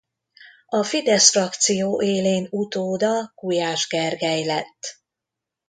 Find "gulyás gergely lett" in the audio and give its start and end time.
3.35-4.99